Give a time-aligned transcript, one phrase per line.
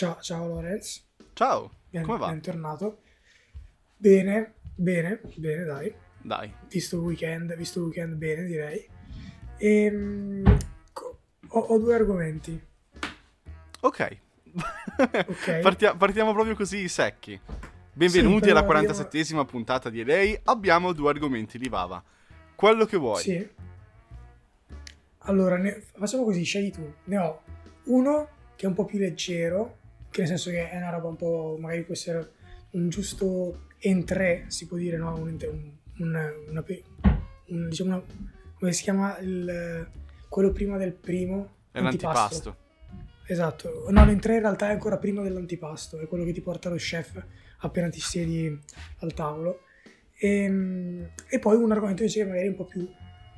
[0.00, 1.06] Ciao, ciao Lorenz.
[1.34, 2.28] Ciao, Ben- come va?
[2.28, 3.02] Bentornato.
[3.98, 5.94] Bene, bene, bene, dai.
[6.22, 8.88] Dai, Visto il weekend, visto il weekend bene, direi.
[9.58, 10.56] Ehm,
[10.94, 11.18] co-
[11.48, 12.58] ho, ho due argomenti.
[13.80, 14.18] ok.
[15.28, 15.60] Ok.
[15.60, 17.38] Partia- partiamo proprio così secchi.
[17.92, 20.40] Benvenuti Sì, alla però io- 47esima puntata di Lei.
[20.44, 22.02] Abbiamo due argomenti di Vava.
[22.54, 23.20] Quello che vuoi.
[23.20, 23.48] Sì.
[25.24, 26.90] Allora, ne- facciamo così, scegli tu.
[27.04, 27.42] Ne ho
[27.84, 29.76] uno che è un po' più leggero,
[30.10, 32.32] che nel senso che è una roba un po', magari può essere
[32.72, 35.14] un giusto entré, si può dire, no?
[35.14, 36.84] Un, un- un- una, pe-
[37.46, 38.04] un- diciamo una-
[38.58, 39.88] come si chiama il,
[40.28, 41.56] quello prima del primo?
[41.72, 42.56] È l'antipasto.
[43.26, 46.74] Esatto, no, l'entrée in realtà è ancora prima dell'antipasto, è quello che ti porta lo
[46.76, 47.24] chef
[47.58, 48.58] appena ti siedi
[48.98, 49.60] al tavolo.
[50.18, 52.88] E, e poi un argomento invece che magari è un po' più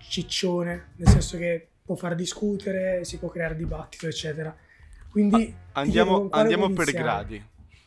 [0.09, 4.57] ciccione, nel senso che può far discutere, si può creare dibattito, eccetera.
[5.13, 7.03] Quindi Andiamo, andiamo per iniziare.
[7.05, 7.45] gradi.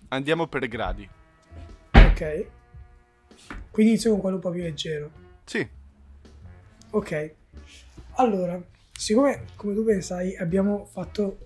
[0.09, 1.09] Andiamo per gradi.
[1.91, 2.45] Ok.
[3.71, 5.12] Quindi inizio con quello un po' più leggero.
[5.43, 5.67] Sì,
[6.91, 7.34] Ok.
[8.17, 8.62] Allora,
[8.93, 11.40] siccome come tu ben sai abbiamo fatto,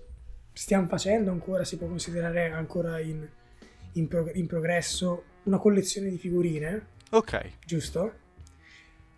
[0.52, 3.26] stiamo facendo ancora, si può considerare ancora in,
[3.94, 7.54] in prog- in progresso, una collezione di figurine, ok.
[7.66, 8.12] giusto?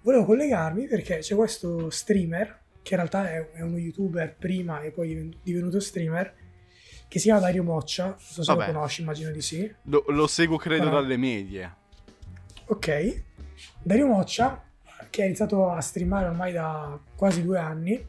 [0.01, 4.91] Volevo collegarmi perché c'è questo streamer, che in realtà è, è uno youtuber prima e
[4.91, 6.35] poi diven- divenuto streamer,
[7.13, 8.69] che si chiama Dario Moccia, non so se Vabbè.
[8.69, 9.71] lo conosci, immagino di sì.
[9.83, 11.75] Lo, lo seguo credo Però- dalle medie.
[12.69, 13.23] Ok.
[13.83, 14.65] Dario Moccia,
[15.11, 18.03] che ha iniziato a streamare ormai da quasi due anni,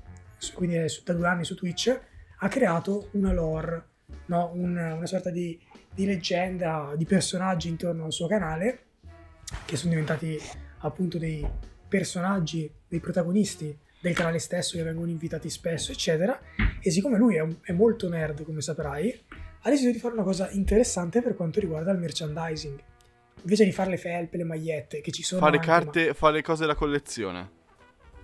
[0.53, 1.99] quindi da due anni su Twitch,
[2.37, 3.87] ha creato una lore,
[4.27, 4.51] no?
[4.53, 5.59] Un- una sorta di,
[5.93, 8.83] di leggenda, di personaggi intorno al suo canale,
[9.65, 10.39] che sono diventati
[10.77, 11.45] appunto dei
[11.89, 16.39] personaggi, dei protagonisti del canale stesso che vengono invitati spesso, eccetera.
[16.85, 19.17] E siccome lui è, un- è molto nerd, come saprai,
[19.61, 22.77] ha deciso di fare una cosa interessante per quanto riguarda il merchandising.
[23.43, 26.29] Invece di fare le felpe, le magliette, che ci sono Fa le anche, carte, fa
[26.31, 27.39] le cose da collezione.
[27.39, 27.49] ma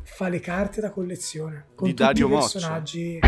[0.03, 2.49] fa le carte da collezione con Di tutti Dario i Moccia.
[2.53, 3.19] personaggi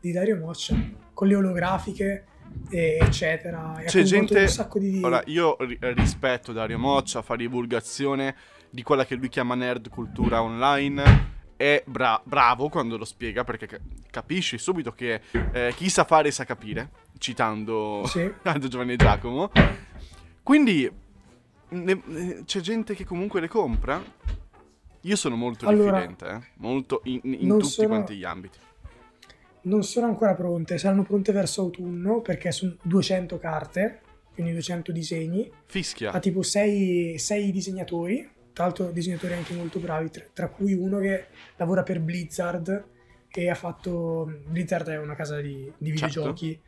[0.00, 0.74] di Dario Moccia,
[1.12, 2.24] con le olografiche,
[2.70, 3.80] eccetera.
[3.80, 8.34] E C'è gente- un sacco di Ora, io ri- rispetto Dario Moccia, fa divulgazione
[8.70, 11.38] di quella che lui chiama nerd cultura online.
[11.60, 13.78] È bra- bravo quando lo spiega perché ca-
[14.10, 15.20] capisci subito che
[15.52, 16.88] eh, chi sa fare sa capire,
[17.18, 18.32] citando Sì.
[18.66, 19.50] Giovanni e Giacomo.
[20.42, 20.90] Quindi
[21.68, 24.02] ne- c'è gente che comunque le compra.
[25.02, 28.58] Io sono molto Allora, diffidente, eh, molto in, in tutti sono- quanti gli ambiti.
[29.64, 34.00] non sono ancora pronte, saranno pronte verso autunno perché sono 200 carte,
[34.32, 36.10] quindi 200 disegni, Fischia.
[36.12, 37.18] ha tipo 6,
[37.52, 38.26] disegnatori,
[38.60, 42.84] tra l'altro disegnatori anche molto bravi, tra, tra cui uno che lavora per Blizzard
[43.30, 44.30] e ha fatto...
[44.46, 46.06] Blizzard è una casa di, di Certo.
[46.06, 46.60] videogiochi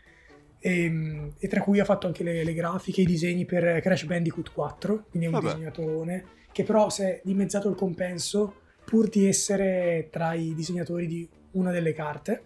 [0.58, 4.52] e, e tra cui ha fatto anche le, le grafiche, i disegni per Crash Bandicoot
[4.52, 5.52] 4, quindi è un Vabbè.
[5.52, 11.28] disegnatorone, che però si è dimezzato il compenso pur di essere tra i disegnatori di
[11.52, 12.44] una delle carte.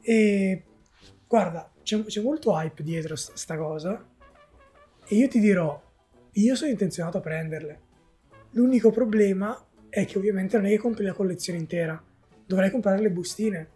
[0.00, 0.62] E
[1.26, 4.08] guarda, c'è, c'è molto hype dietro sta, sta cosa.
[5.06, 5.78] E io ti dirò,
[6.32, 7.90] io sono intenzionato a prenderle.
[8.52, 9.58] L'unico problema
[9.88, 12.02] è che ovviamente non è che compri la collezione intera,
[12.44, 13.68] dovrai comprare le bustine.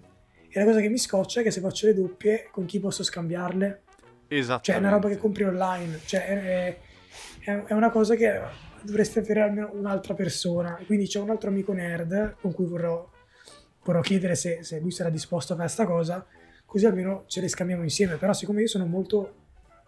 [0.48, 3.03] E la cosa che mi scoccia è che se faccio le doppie, con chi posso
[3.03, 3.82] scambiarle?
[4.28, 4.65] Esattamente.
[4.65, 6.00] Cioè, è una roba che compri online.
[6.04, 6.78] Cioè, è,
[7.41, 8.41] è- è una cosa che
[8.82, 10.78] dovresti avere almeno un'altra persona.
[10.84, 13.09] Quindi c'è un altro amico nerd con cui vorrò,
[13.82, 16.26] vorrò chiedere se, se lui sarà disposto a fare questa cosa,
[16.65, 18.16] così almeno ce le scambiamo insieme.
[18.16, 19.44] Però, siccome io sono molto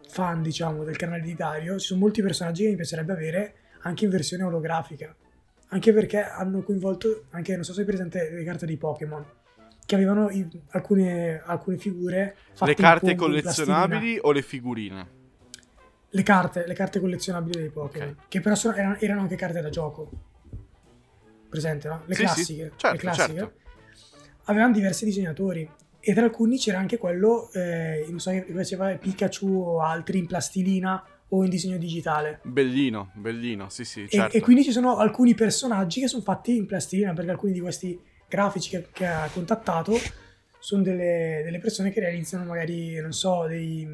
[0.09, 4.05] fan, diciamo, del canale di Dario, ci sono molti personaggi che mi piacerebbe avere anche
[4.05, 5.15] in versione olografica.
[5.71, 9.25] Anche perché hanno coinvolto, anche non so se hai presente le carte di Pokémon,
[9.85, 15.17] che avevano i- alcune, alcune figure Le carte collezionabili o le figurine?
[16.11, 18.29] Le carte, le carte collezionabili dei Pokémon, Ok.
[18.29, 20.11] che però sono- erano, erano anche carte da gioco.
[21.49, 22.03] Presente, no?
[22.07, 22.73] Le Sì, sì, classiche.
[22.77, 23.39] certo, le classiche.
[23.39, 23.53] certo.
[24.45, 25.69] Avevano diversi disegnatori.
[26.01, 30.27] E tra alcuni c'era anche quello, eh, non so, che faceva Pikachu o altri in
[30.27, 32.41] plastilina o in disegno digitale.
[32.43, 34.37] Bellino, bellino, sì sì, E- certo.
[34.37, 38.01] E, quindi ci sono alcuni personaggi che sono fatti in plastilina, perché alcuni di questi
[38.29, 39.95] grafici che, che ha contattato
[40.59, 43.87] sono delle, delle persone che realizzano magari, non so, dei,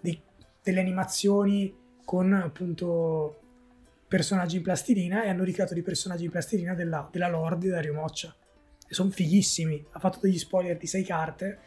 [0.00, 0.20] dei-
[0.62, 1.74] delle animazioni
[2.04, 3.40] con appunto
[4.06, 7.94] personaggi in plastilina e hanno ricreato dei personaggi in plastilina della, della lore di Dario
[7.94, 8.34] Moccia.
[8.86, 9.84] E sono fighissimi.
[9.92, 11.58] Ha fatto degli spoiler di sei carte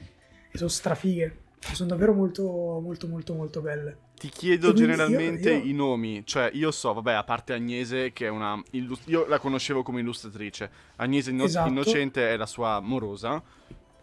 [0.51, 1.45] e sono strafighe.
[1.59, 2.43] Sono davvero molto,
[2.81, 3.97] molto, molto, molto belle.
[4.17, 8.25] Ti chiedo generalmente io- io- i nomi, cioè io so, vabbè, a parte Agnese che
[8.27, 8.61] è una...
[8.71, 11.69] illus- io la conoscevo come illustratrice, Agnese Inno- Esatto.
[11.69, 13.41] Innocente è la sua morosa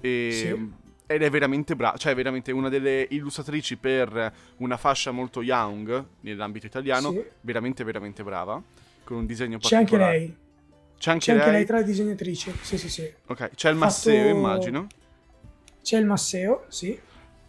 [0.00, 0.72] e Sì.
[1.06, 6.04] ed è veramente brava, cioè è veramente una delle illustratrici per una fascia molto young
[6.20, 7.24] nell'ambito italiano, Sì.
[7.40, 8.62] veramente veramente brava,
[9.04, 10.18] con un disegno C'è anche particolare.
[10.18, 10.36] lei.
[10.98, 11.54] C'è anche C'è anche lei?
[11.54, 12.52] lei tra le disegnatrici.
[12.60, 13.12] Sì, sì, sì.
[13.26, 14.86] Ok, c'è il Fatto- Masseo, immagino.
[15.82, 16.98] C'è il Masseo, sì.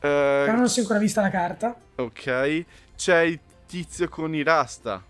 [0.05, 1.75] Eh, Però non si è ancora vista la carta.
[1.95, 2.65] Ok,
[2.95, 5.03] c'è il tizio con i rasta.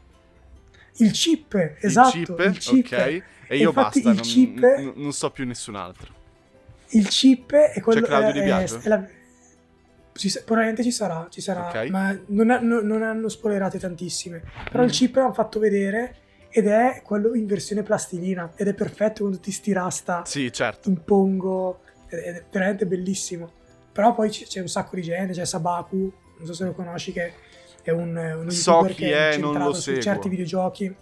[0.97, 2.17] Il chip, esatto.
[2.17, 2.85] il chip, il chip.
[2.85, 3.23] ok.
[3.47, 6.13] E io infatti basta, il non, chip- n- non so più nessun altro.
[6.89, 8.01] Il chip è quello...
[8.01, 8.79] C'è Claudio è- Di è- Biagio?
[8.81, 9.05] è la-
[10.13, 11.89] ci probabilmente ci sarà, ci sarà, Ok.
[11.89, 14.41] ma non, ha- no- non hanno spoilerate tantissime.
[14.71, 14.85] Però Mm.
[14.85, 16.15] il chip l'hanno fatto vedere
[16.49, 20.87] ed è quello in versione plastilina ed è perfetto quando ti sti rasta Sì, certo.
[20.87, 23.51] in pongo ed è veramente bellissimo.
[23.95, 27.13] Però poi c- c'è un sacco di gente, c'è Sabaku, non so se lo conosci,
[27.13, 27.31] che
[27.81, 30.01] è un, uno So youtuber chi che è, non lo su seguo.
[30.01, 30.93] certi videogiochi.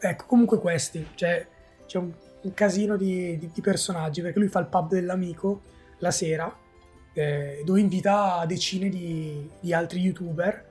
[0.00, 1.46] Ecco, comunque questi, cioè
[1.86, 2.10] c'è un,
[2.40, 5.60] un casino di, di- di personaggi, perché lui fa il pub dell'amico
[5.98, 6.52] la sera,
[7.12, 10.66] eh, dove invita decine di, di altri youtuber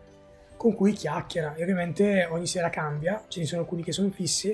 [0.57, 1.55] con cui chiacchiera.
[1.55, 4.49] E ovviamente ogni sera cambia, ce ne sono alcuni che sono fissi,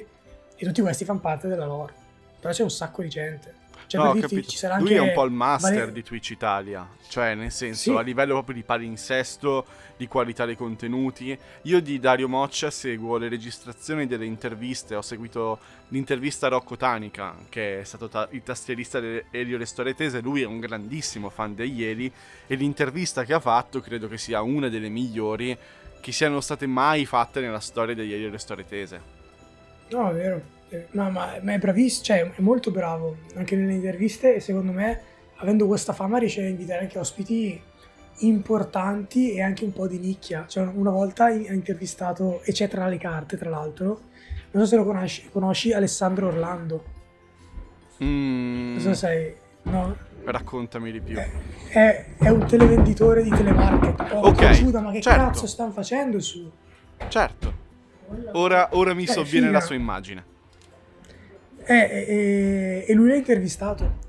[0.55, 1.93] e tutti questi fanno parte della lore.
[2.39, 3.61] Però c'è un sacco di gente.
[3.87, 6.29] Cioè, No, dirti, ci sarà Lui anche è un po' il master Vale- di Twitch
[6.31, 7.97] Italia, cioè nel senso Sì.
[7.97, 9.65] a livello proprio di palinsesto,
[9.97, 11.37] di qualità dei contenuti.
[11.63, 15.59] Io di Dario Moccia seguo le registrazioni delle interviste, ho seguito
[15.89, 20.41] l'intervista a Rocco Tanica, che è stato ta- il tastierista dell'Elio Le Storie Tese, lui
[20.41, 22.11] è un grandissimo fan degli Eli
[22.47, 25.55] e l'intervista che ha fatto credo che sia una delle migliori
[26.01, 29.01] che siano state mai fatte nella storia degli Elio Le Storie Tese.
[29.89, 30.41] No, è vero.
[30.75, 34.71] Eh, No, ma, ma è bravissimo, cioè è molto bravo anche nelle interviste e secondo
[34.71, 34.99] me,
[35.37, 37.61] avendo questa fama, riesce a invitare anche ospiti
[38.19, 40.45] importanti e anche un po' di nicchia.
[40.47, 44.01] Cioè, una volta ha intervistato, e c'è tra le carte, tra l'altro,
[44.51, 46.83] non so se lo conosci, conosci Alessandro Orlando.
[48.03, 49.33] Mm, Non so se sai,
[49.63, 49.95] no?
[50.25, 51.17] raccontami di più.
[51.17, 54.11] È, è un televenditore di telemarket.
[54.13, 55.19] Oh, Ok, Giuda, ma che certo.
[55.21, 56.49] cazzo stanno facendo su?
[57.09, 57.61] Certo.
[58.33, 59.57] Ora, ora mi Eh, sovviene figa.
[59.59, 60.23] la sua immagine.
[61.65, 63.99] Eh, e, e lui l'ha intervistato.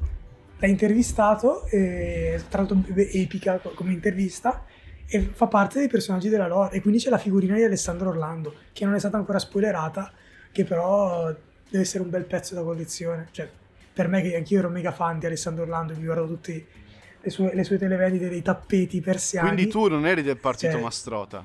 [0.59, 4.65] L'ha intervistato, e, tra l'altro epica co- come intervista,
[5.07, 6.77] e fa parte dei personaggi della lore.
[6.77, 10.13] E quindi c'è la figurina di Alessandro Orlando, che non è stata ancora spoilerata,
[10.53, 11.27] che però
[11.69, 13.29] deve essere un bel pezzo da collezione.
[13.31, 13.49] Cioè,
[13.93, 16.67] per me, che anch'io ero mega fan di Alessandro Orlando, mi guardo tutte
[17.21, 19.49] le sue, le sue televendite dei tappeti persiani.
[19.53, 21.45] Quindi tu non eri del partito Cioè- Mastrota.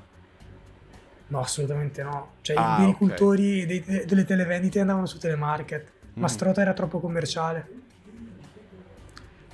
[1.28, 2.32] No, assolutamente no.
[2.40, 2.96] Cioè, Ah, i veri ok.
[2.96, 5.92] cultori dei- delle televendite andavano su telemarket.
[6.20, 6.22] Mm.
[6.22, 7.66] Mastrota era troppo commerciale.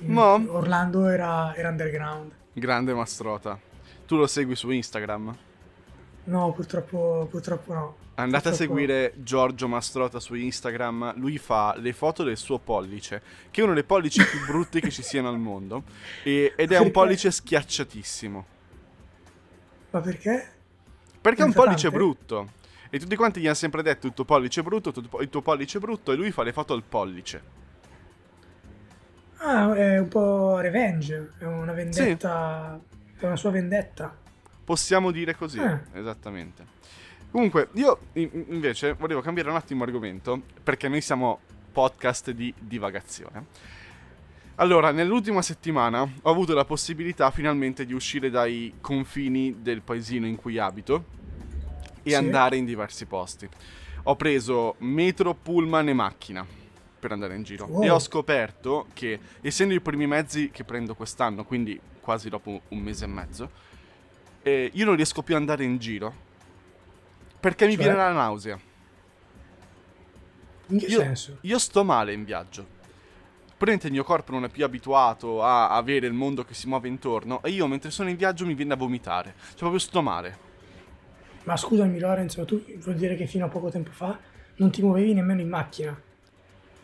[0.03, 0.45] Mm, No.
[0.49, 2.31] Orlando era, era underground.
[2.53, 3.57] Grande Mastrota.
[4.05, 5.35] Tu lo segui su Instagram?
[6.25, 7.95] No, purtroppo, purtroppo no.
[8.15, 11.13] Andate a Purtroppo- seguire Giorgio Mastrota su Instagram.
[11.17, 13.21] Lui fa le foto del suo pollice,
[13.51, 15.83] che è uno dei pollici più brutti che ci siano al mondo.
[16.23, 18.45] E- ed è un pollice schiacciatissimo.
[19.91, 20.51] Ma perché?
[21.21, 22.49] Perché è un pollice brutto.
[22.89, 25.77] E tutti quanti gli hanno sempre detto il tuo pollice è brutto, il tuo- pollice
[25.77, 27.41] è brutto, e lui fa le foto al pollice.
[29.37, 31.33] Ah, è un po' revenge.
[31.37, 32.79] È una vendetta.
[33.19, 34.15] È una sua vendetta.
[34.63, 35.79] Possiamo dire così, Eh.
[35.93, 36.65] esattamente.
[37.31, 41.39] Comunque, io in- invece volevo cambiare un attimo argomento, perché noi siamo
[41.71, 43.45] podcast di divagazione.
[44.55, 50.35] Allora, nell'ultima settimana ho avuto la possibilità finalmente di uscire dai confini del paesino in
[50.35, 51.15] cui abito
[52.07, 52.15] e Sì.
[52.15, 53.47] andare in diversi posti.
[54.03, 56.45] Ho preso metro, pullman e macchina
[56.99, 57.83] per andare in giro Wow.
[57.83, 62.79] e ho scoperto che, essendo i primi mezzi che prendo quest'anno, quindi quasi dopo un
[62.79, 63.49] mese e mezzo,
[64.41, 66.13] eh, io non riesco più ad andare in giro
[67.39, 67.83] perché mi Cioè?
[67.83, 68.57] viene la nausea.
[70.69, 71.37] In che Io, senso?
[71.41, 72.75] io sto male in viaggio.
[73.57, 76.87] Praticamente il mio corpo non è più abituato a avere il mondo che si muove
[76.87, 79.33] intorno e io mentre sono in viaggio mi viene a vomitare.
[79.49, 80.45] Cioè proprio sto male.
[81.47, 84.19] Ma scusami, Lorenzo, tu vuol dire che fino a poco tempo fa
[84.57, 85.97] non ti muovevi nemmeno in macchina?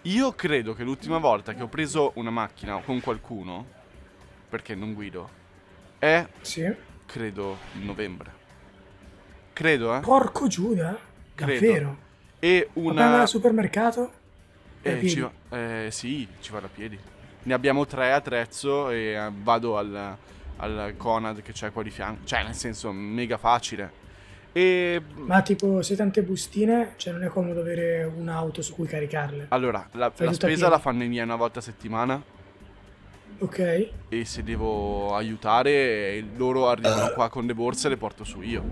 [0.03, 3.65] Io credo che l'ultima volta che ho preso una macchina con qualcuno,
[4.47, 5.29] perché non guido,
[5.99, 6.73] è, Sì.
[7.05, 8.31] credo, novembre.
[9.51, 9.99] Credo, eh?
[9.99, 10.97] Porco Giuda?
[11.35, 11.51] Credo.
[11.51, 11.97] Davvero?
[12.39, 13.03] E una...
[13.03, 14.11] andare al supermercato?
[14.81, 16.97] Eh, ci va- eh, sì, ci vado a piedi.
[17.43, 20.15] Ne abbiamo tre a Trezzo e eh, vado al,
[20.55, 22.25] al Conad che c'è qua di fianco.
[22.25, 24.02] Cioè, nel senso, mega facile.
[24.55, 29.47] E Ma tipo, se tante bustine, cioè non è comodo avere un'auto su cui caricarle.
[29.49, 32.21] allora, la, la spesa la fanno i miei una volta a settimana.
[33.39, 33.89] Ok?
[34.09, 38.63] E se devo aiutare, loro arrivano qua con le borse e le porto su io.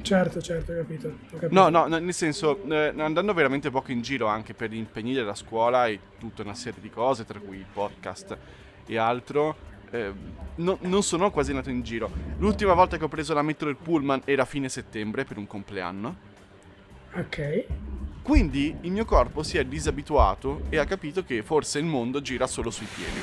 [0.00, 1.08] Certo, certo, ho capito.
[1.08, 1.52] ho capito.
[1.52, 5.12] No, no, no, nel senso, eh, andando veramente poco in giro anche per gli impegni
[5.12, 8.38] della scuola e tutta una serie di cose, tra cui il podcast
[8.86, 9.56] e altro,
[9.90, 10.12] eh,
[10.56, 12.10] no- non sono quasi andato in giro.
[12.38, 15.46] L'ultima volta che ho preso la metro del pullman era a fine settembre per un
[15.46, 16.16] compleanno.
[17.14, 17.64] Ok.
[18.22, 22.46] Quindi il mio corpo si è disabituato e ha capito che forse il mondo gira
[22.46, 23.20] solo sui piedi.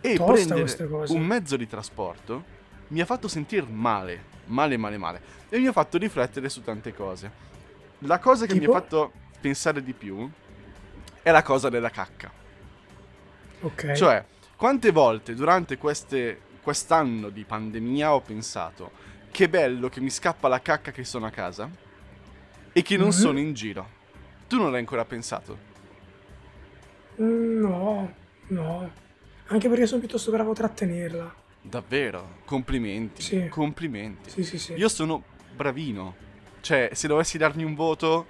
[0.00, 2.54] E Tosta prendere un mezzo di trasporto
[2.88, 5.20] mi ha fatto sentire male, male, male, male.
[5.48, 7.30] E mi ha fatto riflettere su tante cose.
[8.00, 8.72] La cosa che mi Tipo?
[8.72, 10.28] ha fatto pensare di più
[11.22, 12.30] è la cosa della cacca.
[13.60, 13.92] Ok.
[13.92, 14.24] Cioè,
[14.56, 18.90] quante volte durante queste- quest'anno di pandemia ho pensato
[19.30, 21.68] che bello che mi scappa la cacca che sono a casa
[22.72, 23.12] e che non Mhm.
[23.12, 23.88] sono in giro.
[24.48, 25.58] Tu non l'hai ancora pensato?
[27.20, 28.14] Mm, No,
[28.48, 28.90] no.
[29.48, 31.34] Anche perché sono piuttosto bravo a trattenerla.
[31.62, 32.38] Davvero?
[32.44, 33.22] Complimenti.
[33.22, 33.48] Sì.
[33.48, 34.30] Complimenti.
[34.30, 34.72] Sì, sì, sì.
[34.74, 35.22] Io sono
[35.54, 36.14] bravino.
[36.60, 38.26] Cioè, se dovessi darmi un voto,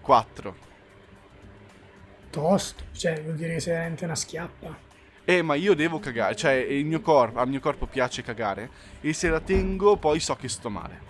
[0.00, 0.56] 4.
[2.30, 2.84] Tosto.
[2.92, 4.88] Cioè, vuol dire che sei veramente una schiappa.
[5.24, 6.34] Eh, ma io devo cagare.
[6.34, 8.68] Cioè, il mio corpo, al mio corpo piace cagare.
[9.00, 11.08] E se la tengo, poi so che sto male.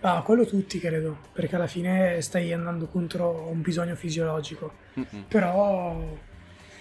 [0.00, 1.18] Ah, quello tutti credo.
[1.32, 4.72] Perché alla fine stai andando contro un bisogno fisiologico.
[4.98, 5.24] Mm-mm.
[5.28, 6.24] Però...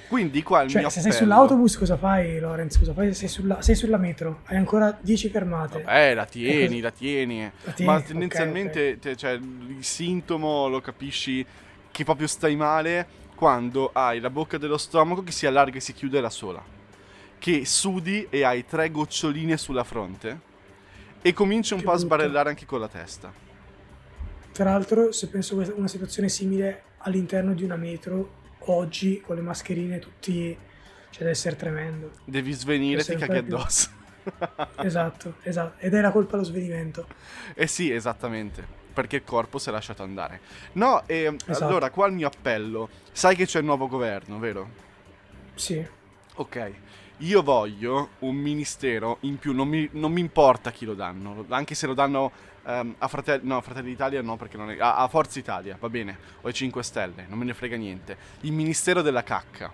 [0.07, 2.77] Quindi qua il Cioè, mio se sei appello- sull'autobus cosa fai, Lorenz?
[2.77, 3.11] Cosa fai?
[3.15, 4.41] Sei sulla, sei sulla metro.
[4.45, 5.83] Hai ancora 10 fermate.
[5.87, 7.51] Eh, la tieni, la tieni.
[7.63, 11.43] La tieni, Ma tendenzialmente te- cioè, il sintomo lo capisci
[11.91, 15.93] che proprio stai male quando hai la bocca dello stomaco che si allarga e si
[15.93, 16.63] chiude da sola.
[17.37, 20.39] Che sudi e hai tre goccioline sulla fronte
[21.21, 22.07] e cominci un Che po' a brutto.
[22.07, 23.31] sbarellare anche con la testa.
[24.51, 29.41] Tra l'altro, se penso a una situazione simile all'interno di una metro, oggi con le
[29.41, 30.57] mascherine tutti...
[31.09, 32.11] Cioè, deve essere tremendo.
[32.25, 33.89] Devi svenire e ti caghi addosso.
[34.77, 35.79] Esatto, esatto.
[35.85, 37.07] Ed è la colpa dello svenimento.
[37.53, 38.84] Eh sì, esattamente.
[38.95, 40.39] Perché il corpo si è lasciato andare.
[40.73, 41.65] No, e Esatto.
[41.65, 42.89] allora qua il mio appello.
[43.11, 44.69] Sai che c'è il nuovo governo, vero?
[45.53, 45.85] Sì.
[46.37, 46.71] Ok,
[47.17, 51.75] io voglio un ministero in più, non mi, non mi importa chi lo danno, anche
[51.75, 52.31] se lo danno
[52.65, 55.89] ehm, a Fratelli, no, Fratelli d'Italia no, perché non è, a, a Forza Italia, va
[55.89, 58.17] bene, o ai 5 Stelle, non me ne frega niente.
[58.41, 59.71] Il ministero della cacca,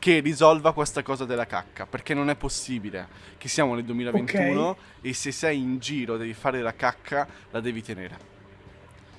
[0.00, 3.06] che risolva questa cosa della cacca, perché non è possibile
[3.38, 7.82] che siamo nel 2021 e se sei in giro devi fare la cacca, la devi
[7.82, 8.38] tenere.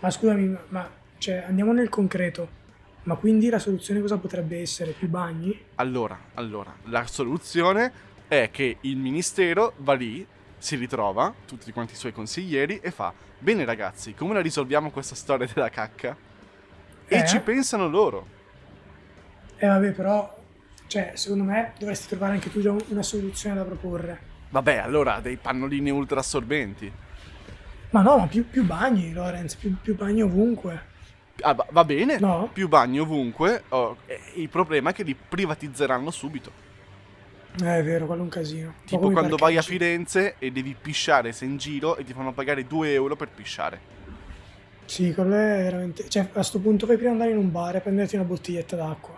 [0.02, 2.60] Ma scusami, ma cioè, andiamo nel concreto.
[3.04, 4.92] Ma quindi la soluzione cosa potrebbe essere?
[4.92, 5.60] Più bagni?
[5.76, 7.92] Allora, allora, la soluzione
[8.28, 10.26] è che il ministero va lì,
[10.58, 15.16] si ritrova, tutti quanti i suoi consiglieri, e fa, bene ragazzi, come la risolviamo questa
[15.16, 16.16] storia della cacca?
[17.08, 17.26] E Eh?
[17.28, 18.28] ci pensano loro.
[19.58, 20.40] Eh vabbè, però,
[20.88, 24.30] cioè, secondo me dovresti trovare anche tu già un- una soluzione da proporre.
[24.50, 26.92] Vabbè, allora, dei pannolini ultra assorbenti.
[27.92, 30.90] Ma no, ma più, più bagni, Lorenz, più, più bagni ovunque.
[31.42, 32.50] Ah, va, bene, No?
[32.52, 33.98] più bagni ovunque, oh,
[34.36, 36.52] il problema è che li privatizzeranno subito.
[37.62, 38.74] Eh, è vero, quello è un casino.
[38.86, 39.62] Tipo quando vai a.
[39.62, 43.80] Firenze e devi pisciare, sei in giro e ti fanno pagare 2 euro per pisciare.
[44.86, 46.10] Sì, quello è veramente...
[46.10, 49.16] Cioè, a sto punto fai prima andare in un bar e prenderti una bottiglietta d'acqua.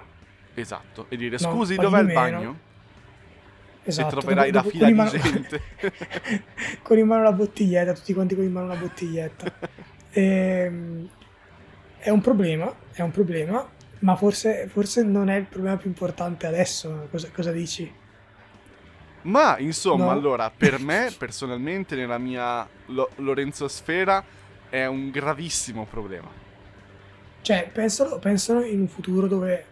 [0.53, 2.19] Esatto, e dire No, scusi dov'è il meno.
[2.19, 2.59] bagno?
[3.85, 4.07] Esatto.
[4.07, 5.61] e troverai dopo- la fila con di mano- gente.
[6.81, 9.51] con in mano la bottiglietta, tutti quanti con in mano una bottiglietta.
[10.15, 11.09] Ehm,
[11.97, 13.67] è un problema, è un problema,
[13.99, 17.07] ma forse, forse non è il problema più importante adesso.
[17.09, 17.91] Cosa, cosa dici?
[19.23, 20.09] Ma insomma, No.
[20.11, 24.23] allora, per me personalmente, nella mia Lo- Lorenzo Sfera,
[24.69, 26.29] è un gravissimo problema.
[27.41, 29.65] Cioè, pensalo in un futuro dove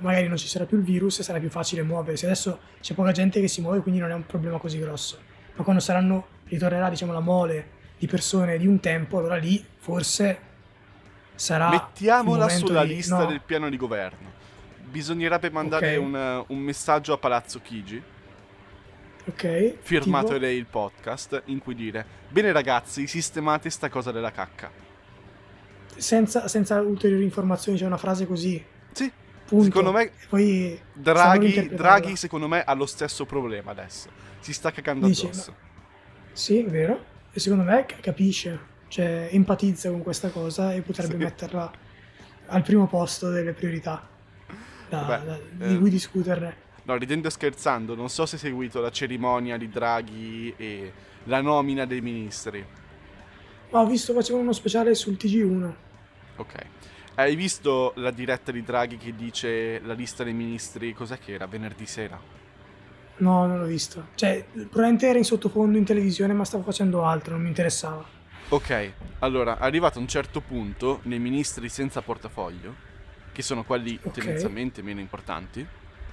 [0.00, 2.24] magari non ci sarà più il virus e sarà più facile muoversi.
[2.24, 5.18] Adesso c'è poca gente che si muove, quindi non è un problema così grosso.
[5.54, 10.38] Ma quando saranno, ritornerà, diciamo, la mole di persone di un tempo, allora lì forse
[11.34, 11.68] sarà.
[11.70, 14.32] Mettiamola sulla di- lista no, del piano di governo.
[14.90, 16.02] Bisognerebbe mandare Ok.
[16.04, 18.00] un, un messaggio a Palazzo Chigi,
[19.26, 19.76] Ok.
[19.80, 20.38] firmato tipo?
[20.38, 24.70] lei il podcast, in cui dire: Bene ragazzi, sistemate sta cosa della cacca.
[25.96, 28.62] senza, senza ulteriori informazioni, c'è una frase così.
[28.92, 29.10] Sì,
[29.46, 29.64] Punto.
[29.64, 31.68] secondo me poi Draghi.
[31.74, 34.08] Draghi, secondo me, ha lo stesso problema adesso.
[34.40, 35.54] Si sta cagando Dici, addosso.
[36.32, 37.04] Sì, è vero.
[37.32, 38.58] E secondo me ca- capisce,
[38.88, 41.18] cioè empatizza con questa cosa e potrebbe Sì.
[41.18, 41.70] metterla
[42.46, 44.06] al primo posto delle priorità
[44.88, 45.78] da- Vabbè, da- di eh.
[45.78, 46.62] cui discuterne.
[46.84, 50.92] No, ridendo e scherzando, non so se hai seguito la cerimonia di Draghi e
[51.24, 52.64] la nomina dei ministri.
[53.70, 55.74] Ma ho visto facevano uno speciale sul TG1.
[56.36, 56.54] Ok.
[57.16, 60.92] Hai visto la diretta di Draghi che dice la lista dei ministri?
[60.92, 61.46] Cos'è che era?
[61.46, 62.20] Venerdì sera.
[63.16, 64.08] No, non l'ho visto.
[64.14, 68.04] Cioè, probabilmente era in sottofondo in televisione, ma stavo facendo altro, non mi interessava.
[68.48, 72.74] Ok, allora, arrivato a un certo punto, nei ministri senza portafoglio,
[73.32, 74.12] che sono quelli Ok.
[74.12, 75.66] tendenzialmente meno importanti,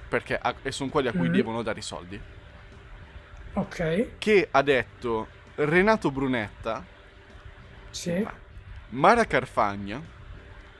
[0.08, 1.32] perché a- e sono quelli a cui Mm.
[1.32, 2.20] devono dare i soldi,
[3.54, 6.84] Ok, che ha detto Renato Brunetta,
[7.90, 8.26] sì,
[8.90, 10.00] Mara Carfagna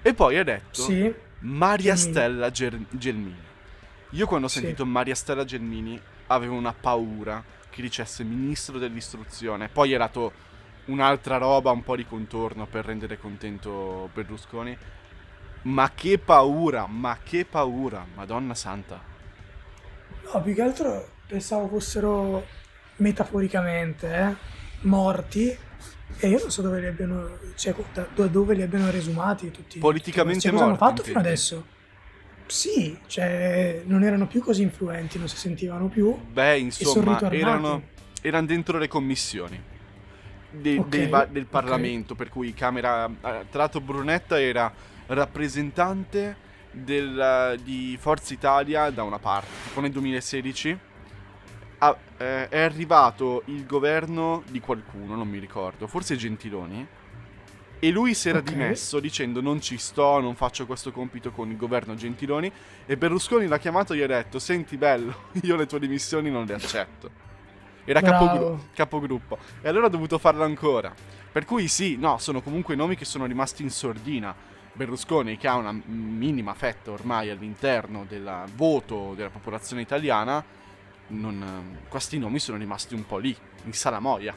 [0.02, 2.12] e poi ha detto sì, Maria Gelmini.
[2.12, 3.50] Stella Ger- Gelmini.
[4.11, 4.59] Io quando ho Sì.
[4.61, 9.68] sentito Maria Stella Gelmini avevo una paura che dicesse ministro dell'istruzione.
[9.68, 10.32] Poi era to-
[10.87, 14.76] un'altra roba, un po' di contorno per rendere contento Berlusconi.
[15.62, 19.00] Ma che paura, ma che paura, Madonna Santa.
[20.32, 22.44] No, più che altro pensavo fossero
[22.97, 24.35] metaforicamente eh,
[24.82, 25.56] morti
[26.19, 29.78] e io non so dove li abbiano, cioè, da, dove li abbiano resumati tutti.
[29.78, 31.66] Politicamente cioè, cosa hanno morti, fatto fino adesso?
[32.47, 36.14] Sì, cioè non erano più così influenti, non si sentivano più.
[36.33, 37.83] Beh, insomma, erano,
[38.21, 39.61] erano dentro le commissioni
[40.50, 41.47] de- Ok, dei va- del.
[41.47, 43.07] Parlamento, per cui Camera...
[43.07, 44.73] eh, Tra l'altro Brunetta era
[45.07, 46.37] rappresentante
[46.71, 50.78] del- di Forza Italia da una parte, tipo nel 2016
[51.83, 56.87] ah, eh, è arrivato il governo di qualcuno, non mi ricordo, forse Gentiloni,
[57.79, 58.45] e lui si era Ok.
[58.45, 62.51] dimesso dicendo non ci sto, non faccio questo compito con il governo Gentiloni,
[62.87, 66.45] e Berlusconi l'ha chiamato e gli ha detto senti bello, io le tue dimissioni non
[66.47, 67.11] le accetto.
[67.85, 69.39] Era capogru- capogruppo.
[69.61, 70.95] E allora ha dovuto farlo ancora.
[71.33, 74.33] Per cui sì, no, sono comunque nomi che sono rimasti in sordina.
[74.73, 80.45] Berlusconi, che ha una minima fetta ormai all'interno del voto della popolazione italiana,
[81.12, 84.37] non- questi nomi sono rimasti un po' lì, in salamoia.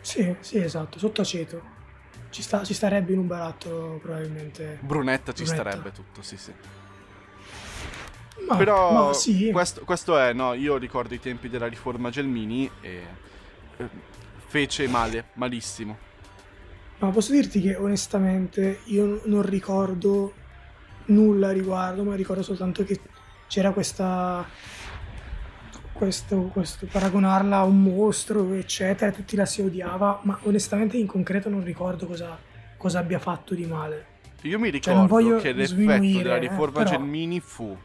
[0.00, 1.76] Sì, sì, esatto, sotto aceto.
[2.30, 4.78] Ci, sta, ci starebbe in un barattolo probabilmente.
[4.80, 5.54] Brunetta ci Brunetta.
[5.54, 6.52] starebbe tutto, sì sì.
[8.46, 12.70] Ma, Però ma sì, questo, questo è, no, io ricordo i tempi della riforma Gelmini
[12.80, 13.20] e
[13.76, 13.88] eh,
[14.36, 15.98] fece male, malissimo.
[16.98, 20.34] ma posso dirti che onestamente io non ricordo
[21.06, 23.00] nulla a riguardo, ma ricordo soltanto che
[23.46, 24.50] c'era questa
[25.98, 31.48] questo, questo paragonarla a un mostro, eccetera, tutti la si odiava, ma onestamente in concreto
[31.48, 32.38] non ricordo cosa,
[32.76, 34.06] cosa abbia fatto di male.
[34.42, 37.76] Io mi Cioè, non ricordo voglio che l'effetto della eh, riforma però- Gelmini fu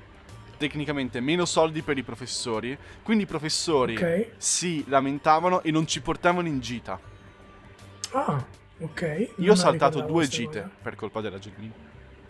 [0.57, 4.27] tecnicamente meno soldi per i professori, quindi i professori Ok?
[4.37, 6.99] si lamentavano e non ci portavano in gita.
[8.11, 8.45] Ah,
[8.79, 9.01] ok.
[9.01, 10.71] Non Io me ho saltato due gite cosa.
[10.83, 11.73] per colpa della Gelmini.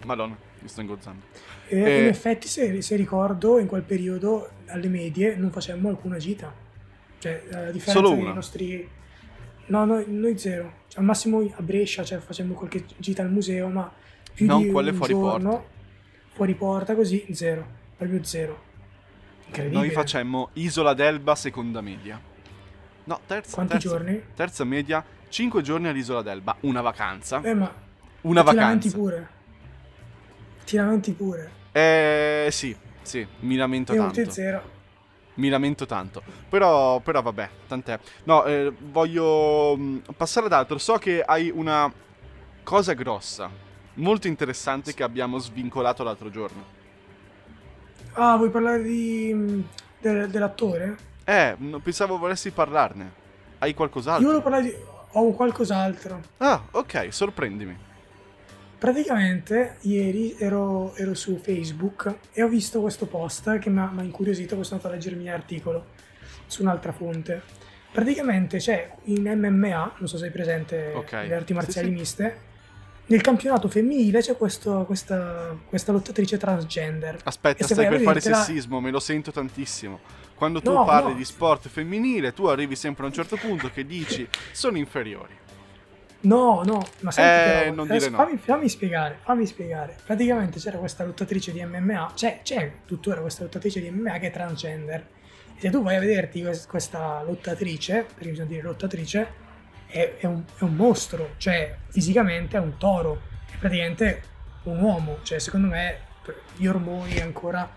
[0.06, 1.24] Madonna, mi sto ingozzando.
[1.68, 6.18] E Eh, in effetti, se, se ricordo, in quel periodo alle medie non facemmo alcuna
[6.18, 6.54] gita.
[7.20, 8.34] Cioè, a differenza Solo dei una.
[8.34, 8.90] nostri.
[9.68, 10.74] No, noi, noi zero.
[10.90, 13.92] Cioè, al massimo a Brescia, cioè, facemmo qualche gita al museo, ma
[14.34, 15.68] più Non di quelle un fuori giorno, porta.
[16.34, 17.66] Fuori porta, così, zero.
[17.96, 18.62] Proprio zero.
[19.46, 19.80] Incredibile.
[19.82, 22.20] Noi facemmo Isola d'Elba seconda media.
[23.06, 24.22] No, terza, Quanti terza, giorni?
[24.36, 27.42] terza media, 5 giorni all'Isola d'Elba, una vacanza.
[27.42, 27.72] Eh, ma
[28.22, 28.90] una vacanza.
[28.98, 29.28] pure.
[30.66, 31.52] Ti lamenti pure.
[31.72, 34.32] Eh sì, sì, mi lamento Io tanto.
[34.32, 34.62] zero.
[35.36, 36.22] Mi lamento tanto.
[36.50, 38.00] Però, però vabbè, tant'è.
[38.26, 40.78] No, eh, voglio mh, passare ad altro.
[40.78, 41.92] So che hai una
[42.64, 43.50] cosa grossa,
[43.96, 46.82] molto interessante che abbiamo svincolato l'altro giorno.
[48.14, 49.64] Ah, vuoi parlare di,
[50.00, 50.98] del- dell'attore?
[51.26, 53.12] Eh, pensavo volessi parlarne.
[53.60, 54.22] Hai qualcos'altro?
[54.22, 54.76] Io volevo parlare di...
[55.16, 56.22] Ho qualcos'altro.
[56.38, 57.76] Ah, ok, sorprendimi.
[58.94, 64.56] Praticamente ieri ero, ero su Facebook e ho visto questo post che mi ha, incuriosito,
[64.56, 65.86] poi sono andato a leggermi l'articolo
[66.48, 67.42] su un'altra fonte.
[67.94, 71.12] Praticamente c'è in MMA, non so se hai presente Ok.
[71.14, 71.94] le arti marziali sì.
[71.94, 72.38] miste,
[73.06, 77.22] nel campionato femminile c'è questo- questa, questa lottatrice transgender.
[77.24, 80.02] Aspetta, stai per fare vedertela- sessismo, me lo sento tantissimo.
[80.36, 81.18] Quando tu No, parli no.
[81.18, 85.40] di sport femminile, tu arrivi sempre a un certo punto che dici sono inferiori.
[86.24, 88.18] No, no, ma senti Eh, non Adesso dire no.
[88.24, 89.96] fammi, fammi spiegare, fammi spiegare.
[90.06, 94.32] Praticamente c'era questa lottatrice di MMA, c'è, c'è tuttora questa lottatrice di MMA che è
[94.32, 95.08] transgender.
[95.56, 99.28] E se tu vai a vederti quest- questa lottatrice, per bisogna dire lottatrice,
[99.88, 104.22] è, è un, è un mostro, cioè fisicamente è un toro, è praticamente
[104.64, 105.98] un uomo, cioè secondo me
[106.56, 107.70] gli ormoni ancora,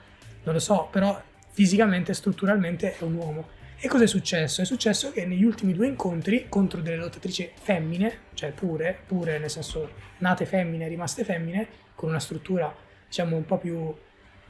[0.44, 3.48] non lo so, però fisicamente strutturalmente è un uomo.
[3.78, 4.62] E cosa è successo?
[4.62, 9.50] È successo che negli ultimi due incontri contro delle lottatrici femmine, cioè pure, pure nel
[9.50, 12.74] senso nate femmine, rimaste femmine, con una struttura
[13.06, 13.94] diciamo un po' più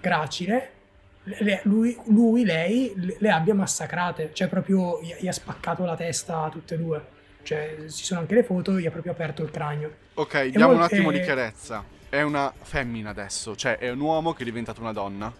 [0.00, 0.70] gracile,
[1.24, 5.96] le- lui, lui, lei le, le abbia massacrate, cioè proprio gli, gli ha spaccato la
[5.96, 7.04] testa a tutte e due.
[7.42, 9.94] Cioè ci sono anche le foto, gli ha proprio aperto il cranio.
[10.14, 11.84] Ok, diamo un molto- attimo di eh, chiarezza.
[12.08, 15.32] È una femmina adesso, cioè è un uomo che è diventato una donna.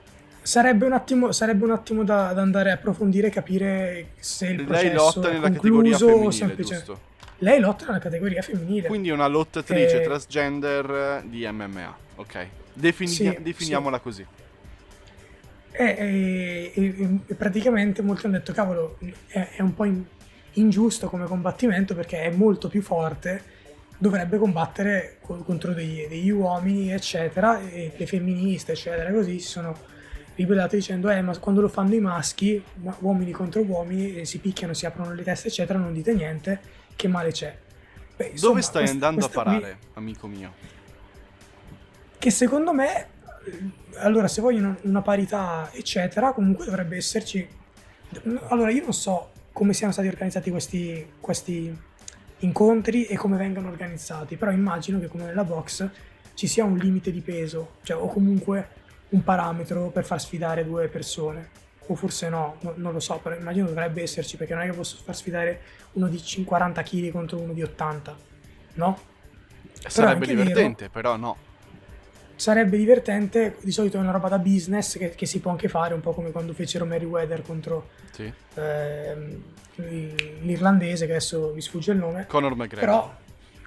[0.46, 4.62] Sarebbe un attimo, sarebbe un attimo da, da andare a approfondire e capire se il
[4.64, 7.00] processo Lei lotta nella categoria femminile, semplice- giusto?
[7.38, 8.87] Lei lotta nella categoria femminile.
[8.87, 11.96] Quindi è una lottatrice Eh, transgender di MMA.
[12.14, 12.46] Ok.
[12.72, 14.24] Defini- Sì, definiamola così.
[15.72, 20.00] E, e, e, praticamente molti hanno detto, cavolo, è, è un po' in,
[20.52, 23.42] ingiusto come combattimento perché è molto più forte,
[23.98, 29.94] dovrebbe combattere contro degli, degli uomini, eccetera, e le femministe, eccetera, così sono
[30.37, 32.62] ribellate dicendo, eh, ma quando lo fanno i maschi,
[33.01, 36.61] uomini contro uomini, si picchiano, si aprono le teste, eccetera, non dite niente,
[36.94, 37.57] che male c'è.
[38.16, 40.53] Beh, insomma, Dove stai questa, andando questa a parare, qui, amico mio?
[42.18, 43.07] Che secondo me,
[43.96, 47.46] allora, se vogliono una parità, eccetera, comunque dovrebbe esserci.
[48.49, 51.75] Allora, io non so come siano stati organizzati questi, questi
[52.40, 55.88] incontri e come vengano organizzati, però immagino che come nella box
[56.35, 60.88] ci sia un limite di peso, cioè, o comunque un parametro per far sfidare due
[60.88, 61.64] persone.
[61.88, 64.76] O forse no, no, non lo so, però immagino dovrebbe esserci perché non è che
[64.76, 65.60] posso far sfidare
[65.92, 68.16] uno di 40 kg contro uno di 80,
[68.74, 68.98] no?
[69.86, 71.36] Sarebbe divertente, vero, però no.
[72.34, 75.94] Sarebbe divertente, di solito è una roba da business che, che si può anche fare,
[75.94, 78.30] un po' come quando fecero Meriwether contro sì.
[78.54, 79.40] eh,
[79.76, 82.26] l'irlandese, che adesso mi sfugge il nome.
[82.26, 82.80] Conor McGregor.
[82.80, 83.14] Però,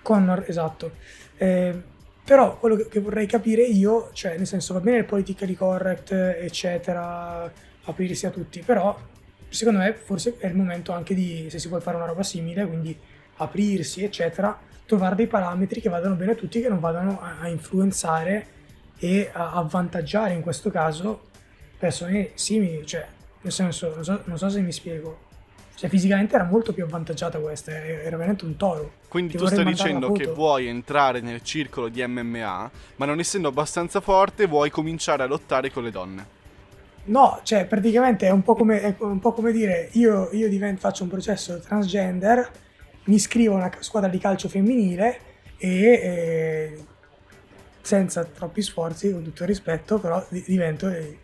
[0.02, 0.92] Conor, esatto.
[1.38, 1.82] Eh,
[2.30, 7.52] però quello che vorrei capire io, cioè nel senso va bene il politically correct, eccetera,
[7.86, 8.96] aprirsi a tutti, però
[9.50, 12.68] secondo me forse è il momento anche di, se si vuole fare una roba simile,
[12.68, 12.96] quindi
[13.38, 17.48] aprirsi, eccetera, trovare dei parametri che vadano bene a tutti, che non vadano a, a
[17.48, 18.46] influenzare
[19.00, 21.30] e a avvantaggiare in questo caso
[21.80, 23.08] persone simili, cioè
[23.42, 25.29] nel senso, non so, non so se mi spiego,
[25.80, 28.92] cioè, fisicamente era molto più avvantaggiata questa, era veramente un toro.
[29.08, 34.02] Quindi tu stai dicendo che vuoi entrare nel circolo di MMA, ma non essendo abbastanza
[34.02, 36.26] forte vuoi cominciare a lottare con le donne.
[37.06, 41.04] No, cioè praticamente è un po' come, un po come dire io, io divento, faccio
[41.04, 42.52] un processo transgender,
[43.06, 45.20] mi iscrivo a una squadra di calcio femminile
[45.58, 46.86] e eh,
[47.80, 51.18] senza troppi sforzi, con tutto il rispetto, però divento il,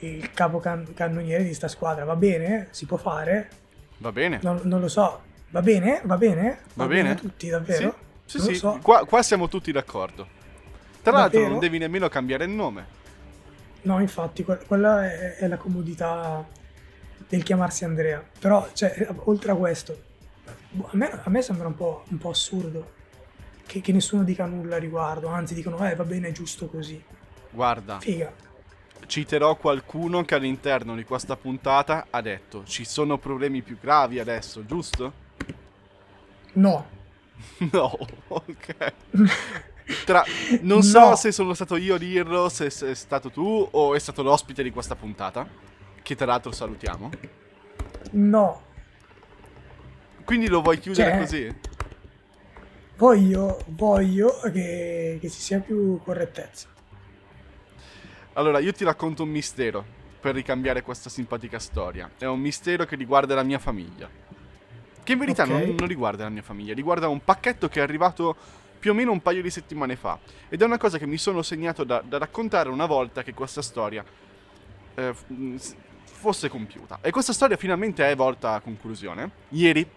[0.00, 2.04] il capo can- cannoniere di sta squadra.
[2.04, 2.68] Va bene?
[2.70, 3.62] Si può fare?
[3.98, 4.40] Va bene.
[4.42, 5.22] Non, non lo so.
[5.50, 6.00] Va bene?
[6.04, 6.58] Va bene?
[6.74, 7.02] Va, Va bene?
[7.02, 7.14] bene?
[7.14, 7.96] tutti, davvero?
[8.24, 8.54] Sì, sì, sì.
[8.56, 8.78] So.
[8.82, 10.26] Qua, qua, siamo tutti d'accordo.
[11.02, 11.18] Tra davvero?
[11.18, 13.02] l'altro non devi nemmeno cambiare il nome.
[13.82, 16.44] No, infatti, quella è, è la comodità
[17.28, 18.22] del chiamarsi Andrea.
[18.38, 19.96] Però, cioè, oltre a questo,
[20.82, 22.92] a me, a me sembra un po', un po assurdo
[23.66, 25.28] che, che, nessuno dica nulla a riguardo.
[25.28, 27.02] Anzi, dicono, eh, va bene, è giusto così.
[27.50, 28.00] Guarda.
[28.00, 28.32] Figa
[29.06, 34.64] citerò qualcuno che all'interno di questa puntata ha detto ci sono problemi più gravi adesso,
[34.64, 35.12] giusto?
[36.54, 36.86] No.
[37.72, 38.92] no, ok.
[40.06, 40.24] Tra...
[40.62, 44.22] Non so se sono stato io a dirlo, se sei stato tu o è stato
[44.22, 45.46] l'ospite di questa puntata,
[46.02, 47.10] che tra l'altro salutiamo.
[48.12, 48.62] No.
[50.24, 51.54] Quindi lo vuoi chiudere cioè, così?
[52.96, 56.68] Voglio, voglio che, che ci sia più correttezza.
[58.34, 59.84] Allora, io ti racconto un mistero
[60.20, 62.10] per ricambiare questa simpatica storia.
[62.18, 64.08] È un mistero che riguarda la mia famiglia.
[65.02, 65.66] Che in verità okay.
[65.66, 68.34] non, non, riguarda la mia famiglia, riguarda un pacchetto che è arrivato
[68.78, 70.18] più o meno un paio di settimane fa.
[70.48, 73.62] Ed è una cosa che mi sono segnato da, da raccontare una volta che questa
[73.62, 74.04] storia
[74.94, 75.14] eh,
[76.02, 76.98] fosse compiuta.
[77.02, 79.30] E questa storia finalmente è volta a conclusione.
[79.50, 79.88] Ieri,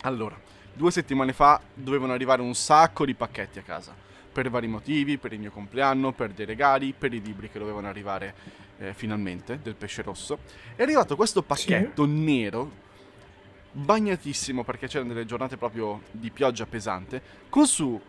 [0.00, 0.36] allora,
[0.72, 5.32] due settimane fa dovevano arrivare un sacco di pacchetti a casa per vari motivi, per
[5.32, 8.34] il mio compleanno, per dei regali, per i libri che dovevano arrivare
[8.78, 10.38] eh, finalmente del pesce rosso.
[10.74, 12.10] È arrivato questo pacchetto sì.
[12.10, 12.70] nero,
[13.72, 18.00] bagnatissimo perché c'erano delle giornate proprio di pioggia pesante, con su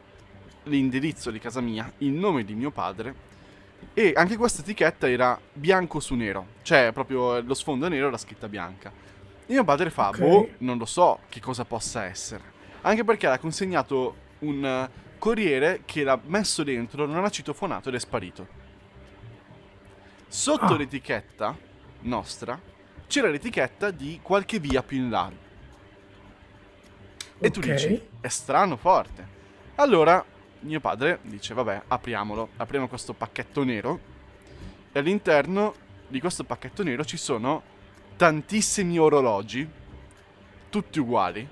[0.64, 3.32] l'indirizzo di casa mia, il nome di mio padre
[3.94, 8.18] e anche questa etichetta era bianco su nero, cioè proprio lo sfondo nero e la
[8.18, 8.92] scritta bianca.
[9.46, 10.22] E mio padre fa, okay.
[10.22, 12.52] boh, non lo so che cosa possa essere.
[12.82, 14.90] Anche perché ha consegnato un
[15.24, 18.46] corriere che l'ha messo dentro, non ha citofonato ed è sparito.
[20.28, 20.76] Sotto ah.
[20.76, 21.58] l'etichetta
[22.02, 22.60] nostra
[23.08, 25.32] c'era l'etichetta di qualche via più in là.
[27.38, 27.50] E okay.
[27.50, 29.26] tu dici, è strano, forte.
[29.76, 30.26] Allora
[30.60, 33.98] mio padre dice, vabbè, apriamolo, apriamo questo pacchetto nero.
[34.92, 35.74] E all'interno
[36.06, 37.64] di questo pacchetto nero ci sono
[38.18, 39.66] tantissimi orologi,
[40.70, 41.48] tutti uguali,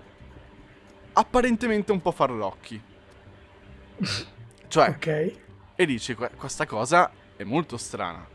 [1.13, 2.89] apparentemente un po' farlocchi.
[4.67, 5.31] Cioè, ok.
[5.75, 8.25] E dici, questa cosa è molto strana.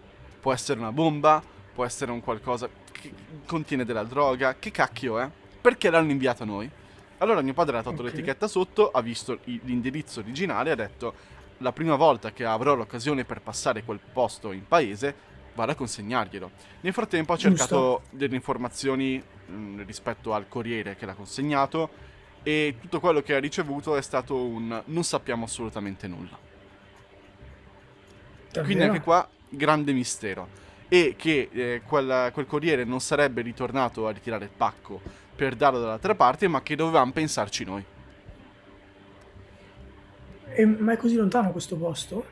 [0.41, 1.43] Può essere una bomba,
[1.75, 3.13] può essere un qualcosa che
[3.47, 5.31] contiene della droga, che cacchio è?
[5.61, 6.71] Perché l'hanno inviato a noi?
[7.19, 8.13] Allora mio padre ha tolto okay.
[8.13, 11.15] l'etichetta sotto, ha visto l'indirizzo originale e ha detto
[11.59, 15.15] la prima volta che avrò l'occasione per passare quel posto in paese
[15.55, 16.51] vado a consegnarglielo.
[16.83, 18.17] Nel frattempo ha cercato Giusto.
[18.17, 21.89] delle informazioni mh, mm, rispetto al corriere che l'ha consegnato
[22.47, 26.39] e tutto quello che ha ricevuto è stato un non sappiamo assolutamente nulla.
[28.45, 28.65] Davvero?
[28.65, 30.47] Quindi anche qua grande mistero.
[30.89, 35.01] e che eh, quel, quel corriere non sarebbe ritornato a ritirare il pacco
[35.35, 37.85] per darlo dall'altra parte, ma che dovevamo pensarci noi.
[40.55, 42.25] E, ma è così lontano questo posto?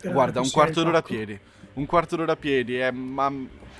[0.00, 1.36] Guarda, un quarto d'ora a piedi.
[1.74, 3.32] Un quarto d'ora a piedi, è, ma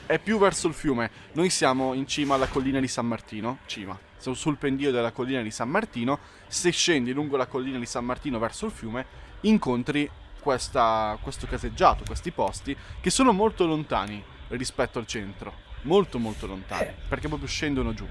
[0.04, 1.10] è più verso il fiume.
[1.34, 3.58] Noi siamo in cima alla collina di San Martino.
[3.66, 4.05] Cima.
[4.18, 6.18] Sul pendio della collina di San Martino.
[6.46, 9.06] Se scendi lungo la collina di San Martino verso il fiume,
[9.42, 10.08] incontri
[10.40, 15.64] questa- questo caseggiato, questi posti, che sono molto lontani rispetto al centro.
[15.82, 16.86] Molto molto lontani.
[16.88, 16.94] Eh.
[17.08, 18.06] Perché proprio scendono giù.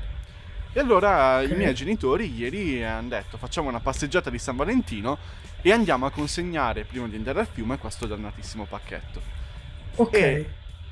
[0.74, 1.50] E allora Ok.
[1.52, 5.18] i miei genitori ieri hanno detto facciamo una passeggiata di San Valentino
[5.62, 9.22] e andiamo a consegnare prima di andare al fiume questo dannatissimo pacchetto.
[9.96, 10.14] Ok.
[10.14, 10.50] E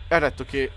[0.07, 0.71] ha detto che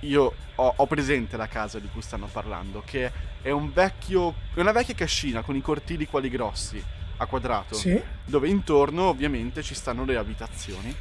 [0.00, 3.10] io ho, ho presente la casa di cui stanno parlando, che
[3.42, 6.82] è un vecchio, è una vecchia cascina con i cortili quali grossi
[7.20, 8.00] a quadrato, Sì.
[8.24, 10.94] dove intorno ovviamente ci stanno le abitazioni.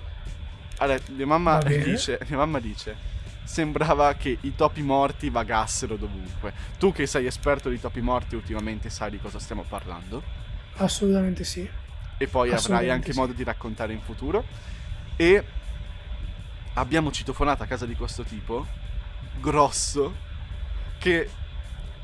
[0.80, 2.96] Detto- mia, mamma dice, mia mamma dice,
[3.44, 6.54] sembrava che i topi morti vagassero dovunque.
[6.78, 10.22] Tu che sei esperto di topi morti ultimamente sai di cosa stiamo parlando
[10.78, 11.68] Assolutamente sì.
[12.18, 13.18] e poi avrai anche sì.
[13.18, 14.44] modo di raccontare in futuro.
[15.16, 15.44] E
[16.74, 18.66] abbiamo citofonato a casa di questo tipo,
[19.40, 20.16] grosso,
[21.00, 21.30] che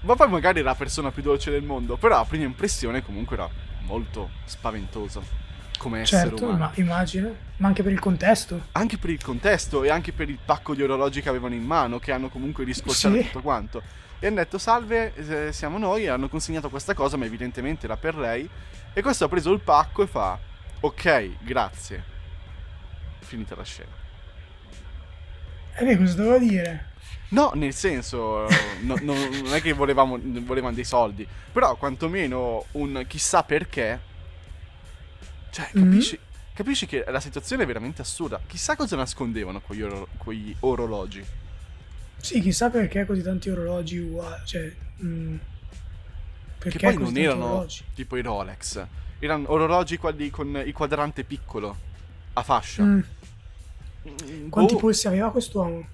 [0.02, 3.38] ma poi magari era la persona più dolce del mondo, però a prima impressione comunque
[3.38, 3.50] era
[3.82, 5.42] molto spaventoso
[5.78, 6.58] come essere Certo, umano.
[6.60, 7.36] ma immagino.
[7.58, 8.68] Ma anche per il contesto.
[8.74, 12.00] Anche per il contesto e anche per il pacco di orologi che avevano in mano,
[12.00, 13.24] che hanno comunque riscocciato Sì.
[13.24, 13.82] tutto quanto.
[14.20, 17.98] E hanno detto salve, eh, siamo noi, e hanno consegnato questa cosa, ma evidentemente era
[17.98, 18.50] per lei.
[18.94, 20.38] E questo ha preso il pacco e fa,
[20.82, 22.04] ok, grazie.
[23.20, 23.92] Finita la scena.
[25.76, 26.92] E beh, cosa dovevo dire?
[27.34, 28.48] No, nel senso,
[28.82, 34.00] no- no- non è che volevamo, volevano dei soldi, però quantomeno un chissà perché.
[35.50, 35.84] Cioè, Mhm.
[35.84, 36.20] capisci,
[36.54, 38.40] capisci che la situazione è veramente assurda.
[38.46, 41.26] Chissà cosa nascondevano quegli, oro- quegli orologi.
[42.18, 44.42] Sì, chissà perché così tanti orologi uguali.
[44.46, 44.72] Cioè,
[45.04, 45.36] mm,
[46.60, 47.84] perché Che poi non erano orologi?
[47.96, 48.86] tipo i Rolex,
[49.20, 51.76] erano orologi quelli con il quadrante piccolo
[52.34, 52.84] a fascia.
[52.84, 53.00] Mm,
[54.06, 55.88] Mm, Quanti boh, polsi aveva quest'uomo?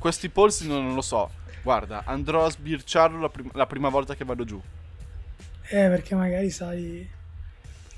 [0.00, 1.30] Questi polsi non, non lo so.
[1.62, 4.58] Guarda, andrò a sbirciarlo la, prim- la prima volta che vado giù.
[5.68, 7.08] Eh, perché magari sai.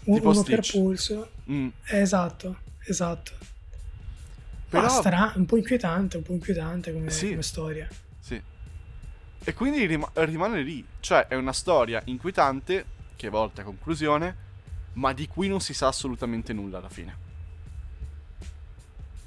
[0.04, 0.82] un- Tipo uno per Stitch.
[0.82, 1.30] polso.
[1.48, 3.30] Mm, Eh, esatto, esatto.
[4.68, 7.28] Però- Ah, strana- un po' inquietante, un po' inquietante come, Sì.
[7.30, 7.88] come storia.
[8.18, 8.42] Sì.
[9.44, 10.84] E quindi rim- rimane lì.
[10.98, 12.84] Cioè, è una storia inquietante,
[13.14, 14.36] che volta a conclusione,
[14.94, 17.16] ma di cui non si sa assolutamente nulla alla fine.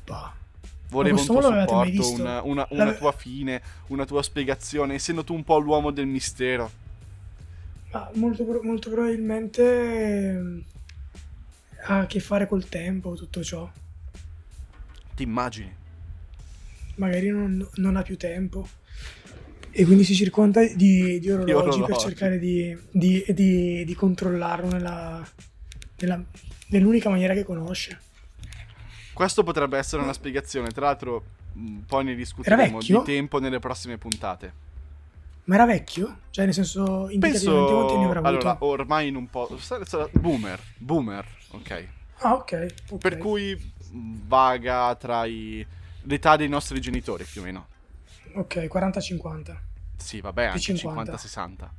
[0.05, 0.33] Bah.
[0.95, 5.43] Volevo un tuo supporto, una, una- una tua fine, una tua spiegazione, essendo tu un
[5.43, 6.71] po' l'uomo del mistero.
[7.91, 10.63] Ma molto, molto probabilmente ehm,
[11.87, 13.69] ha a che fare col tempo, tutto ciò.
[15.15, 15.73] Ti immagini?
[16.95, 18.67] Magari non, non ha più tempo.
[19.71, 21.99] E quindi si circonda di, di orologi, per orologi.
[21.99, 25.25] cercare di, di- di- di controllarlo nella,
[25.99, 26.23] nella-
[26.67, 27.99] nell'unica maniera che conosce.
[29.15, 30.71] Questo potrebbe essere una spiegazione.
[30.71, 31.23] Tra l'altro,
[31.53, 34.63] mh, poi ne discuteremo di tempo nelle prossime puntate.
[35.45, 36.17] Ma era vecchio?
[36.31, 37.73] Cioè, nel senso, indicativamente Penso.
[37.75, 38.49] quanti anni avrà avuto?
[38.49, 39.57] Allora, ormai in un po'.
[40.11, 40.59] Boomer.
[40.75, 41.87] Boomer, ok.
[42.17, 42.75] Ah, ok.
[42.89, 42.97] ok.
[42.97, 45.65] Per cui mh, vaga tra i...
[46.01, 47.67] l'età dei nostri genitori più o meno.
[48.33, 49.55] Ok, 40-50.
[49.95, 51.13] Sì, vabbè, anche 50.
[51.13, 51.69] 50-60.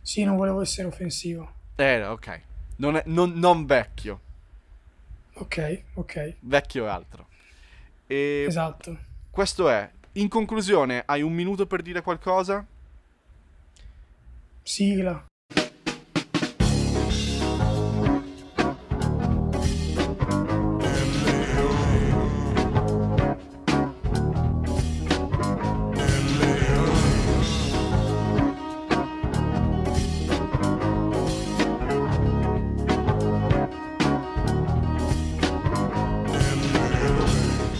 [0.00, 1.52] Sì, non volevo essere offensivo.
[1.76, 2.40] Eh, ok.
[2.76, 4.20] Non, è, non, non vecchio.
[5.34, 6.36] Ok, ok.
[6.40, 7.28] Vecchio è altro.
[8.06, 8.96] E Esatto.
[9.30, 9.90] questo è.
[10.12, 12.64] In conclusione, hai un minuto per dire qualcosa?
[14.62, 15.24] Sigla.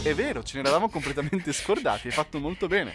[0.04, 2.08] È vero, ce ne eravamo completamente scordati.
[2.08, 2.92] Hai fatto molto bene.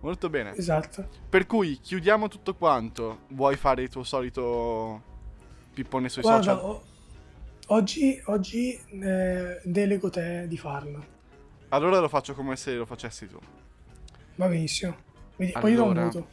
[0.00, 0.54] Molto bene.
[0.54, 1.08] Esatto.
[1.28, 3.22] Per cui chiudiamo tutto quanto.
[3.30, 5.02] Vuoi fare il tuo solito
[5.74, 6.64] pippone sui Guarda, social?
[6.64, 6.82] o-
[7.68, 11.04] oggi, oggi eh, delego te di farlo.
[11.70, 13.38] Allora lo faccio come se lo facessi tu.
[14.36, 14.94] Va benissimo.
[15.36, 16.04] Vedi- Poi io do un Allora.
[16.06, 16.28] voto.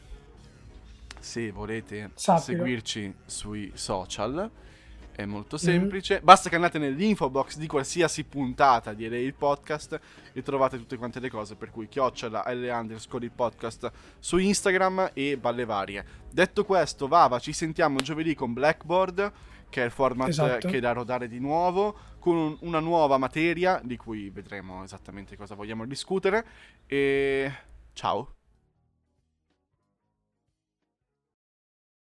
[1.18, 2.58] Se volete Sappilo.
[2.58, 4.48] seguirci sui social,
[5.20, 6.20] È molto semplice.
[6.20, 6.24] Mm.
[6.24, 10.00] Basta che andate nell'info box di qualsiasi puntata di LA il podcast
[10.32, 11.56] e trovate tutte quante le cose.
[11.56, 16.02] Per cui chiocciola L underscore il podcast su Instagram e balle varie.
[16.30, 19.32] Detto questo, Vava, ci sentiamo giovedì con Blackboard,
[19.68, 20.68] che è il format esatto.
[20.68, 25.54] che da rodare di nuovo, con un, una nuova materia di cui vedremo esattamente cosa
[25.54, 26.46] vogliamo discutere.
[26.86, 27.52] E
[27.92, 28.39] ciao.